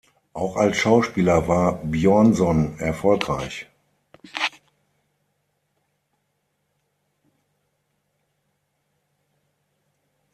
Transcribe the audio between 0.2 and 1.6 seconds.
Auch als Schauspieler